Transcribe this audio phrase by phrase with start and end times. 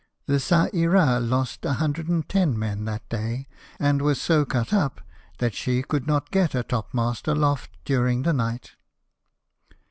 [0.25, 3.47] The Qa Ira lost 110 men that day,
[3.79, 4.99] and Avas so cut up
[5.37, 8.71] that she could not get a topmast aloft during the night.